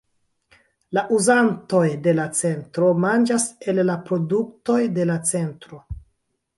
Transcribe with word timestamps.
La 0.97 1.03
uzantoj 1.17 1.83
de 2.09 2.15
la 2.21 2.25
centro 2.41 2.89
manĝas 3.05 3.47
el 3.75 3.85
la 3.93 4.01
produktoj 4.09 4.83
de 4.99 5.11
la 5.15 5.23
centro. 5.37 5.85